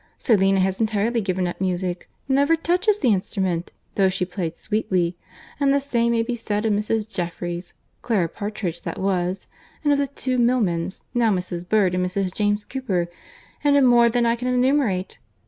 Selina 0.17 0.59
has 0.59 0.79
entirely 0.79 1.21
given 1.21 1.45
up 1.45 1.61
music—never 1.61 2.55
touches 2.55 2.97
the 2.97 3.13
instrument—though 3.13 4.09
she 4.09 4.25
played 4.25 4.55
sweetly. 4.55 5.15
And 5.59 5.71
the 5.71 5.79
same 5.79 6.13
may 6.13 6.23
be 6.23 6.35
said 6.35 6.65
of 6.65 6.73
Mrs. 6.73 7.07
Jeffereys—Clara 7.07 8.27
Partridge, 8.29 8.81
that 8.81 8.97
was—and 8.97 9.93
of 9.93 9.99
the 9.99 10.07
two 10.07 10.39
Milmans, 10.39 11.03
now 11.13 11.29
Mrs. 11.31 11.69
Bird 11.69 11.93
and 11.93 12.03
Mrs. 12.03 12.33
James 12.33 12.65
Cooper; 12.65 13.09
and 13.63 13.77
of 13.77 13.83
more 13.83 14.09
than 14.09 14.25
I 14.25 14.35
can 14.35 14.47
enumerate. 14.47 15.19